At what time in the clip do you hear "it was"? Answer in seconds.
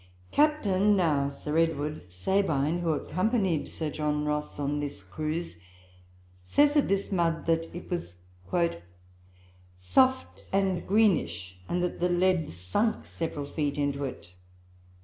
7.71-8.15